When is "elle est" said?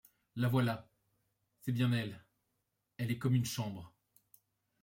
2.97-3.19